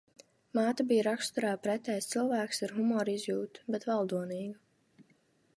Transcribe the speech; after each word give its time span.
Māte 0.59 0.85
bija 0.91 1.03
raksturā 1.07 1.51
pretējs 1.67 2.09
cilvēks- 2.15 2.63
ar 2.69 2.75
humora 2.79 3.15
izjūtu, 3.21 3.67
bet 3.77 3.89
valdonīga. 3.93 5.11